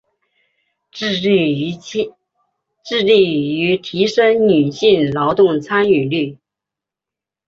[0.89, 1.61] 致力
[3.59, 6.39] 於提升女性劳动参与率